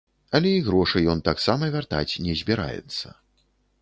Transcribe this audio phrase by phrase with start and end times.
[0.37, 3.07] Але і грошы ён таксама вяртаць не збіраецца.